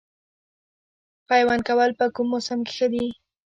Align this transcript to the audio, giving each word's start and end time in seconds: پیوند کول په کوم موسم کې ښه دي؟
پیوند 1.29 1.61
کول 1.67 1.91
په 1.99 2.05
کوم 2.15 2.27
موسم 2.33 2.59
کې 2.67 2.73
ښه 2.77 2.87
دي؟ 2.93 3.05